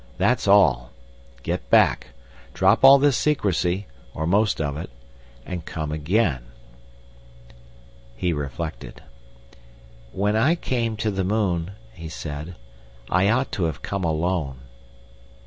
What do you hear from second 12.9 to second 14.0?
"I ought to have